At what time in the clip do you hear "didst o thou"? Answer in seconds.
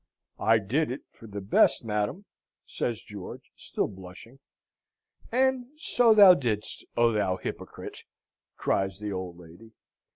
6.33-7.37